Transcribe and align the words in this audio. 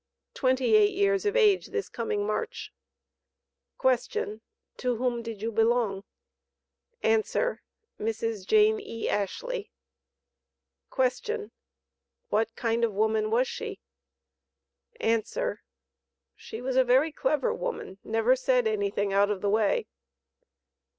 "Twenty 0.33 0.73
eight 0.75 0.95
years 0.95 1.27
of 1.27 1.35
age 1.35 1.67
this 1.67 1.87
coming 1.87 2.25
March." 2.25 2.73
Q. 3.79 4.41
"To 4.77 4.95
whom 4.95 5.21
did 5.21 5.43
you 5.43 5.51
belong?" 5.51 6.05
A. 7.03 7.17
"Mrs. 7.99 8.47
Jane 8.47 8.79
E. 8.79 9.07
Ashley." 9.07 9.69
Q. 10.91 11.51
"What 12.29 12.55
kind 12.55 12.83
of 12.83 12.89
a 12.89 12.93
woman 12.95 13.29
was 13.29 13.47
she?" 13.47 13.79
A. 14.99 15.23
"She 16.35 16.61
was 16.61 16.75
a 16.75 16.83
very 16.83 17.11
clever 17.11 17.53
woman; 17.53 17.99
never 18.03 18.35
said 18.35 18.65
anything 18.65 19.13
out 19.13 19.29
of 19.29 19.41
the 19.41 19.51
way." 19.51 19.85